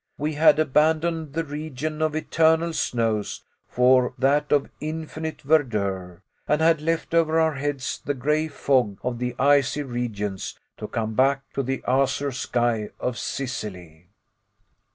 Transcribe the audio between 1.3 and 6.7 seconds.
the region of eternal snows for that of infinite verdure, and